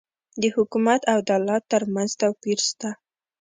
د 0.41 0.43
حکومت 0.55 1.01
او 1.11 1.17
دولت 1.31 1.63
ترمنځ 1.73 2.09
توپیر 2.21 2.59
سته 2.69 2.89